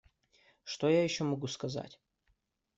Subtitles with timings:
[0.63, 1.99] Что я еще могу сказать?